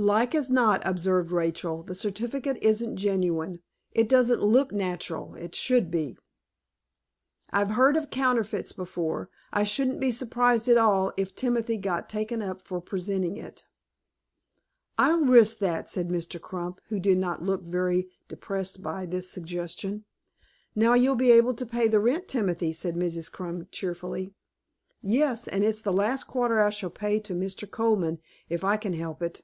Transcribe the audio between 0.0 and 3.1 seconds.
"Like as not," observed Rachel, "the certificate isn't